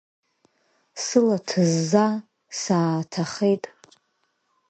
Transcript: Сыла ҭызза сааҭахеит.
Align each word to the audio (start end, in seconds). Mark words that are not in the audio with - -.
Сыла 1.03 1.37
ҭызза 1.47 2.05
сааҭахеит. 2.59 3.63